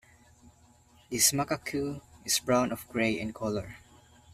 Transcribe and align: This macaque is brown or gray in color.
This 1.11 1.31
macaque 1.31 2.01
is 2.25 2.39
brown 2.39 2.71
or 2.71 2.79
gray 2.89 3.19
in 3.19 3.33
color. 3.33 3.75